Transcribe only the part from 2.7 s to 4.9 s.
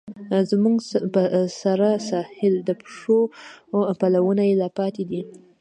پښو پلونه یې لا